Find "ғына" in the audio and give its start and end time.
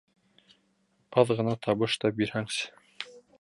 1.41-1.53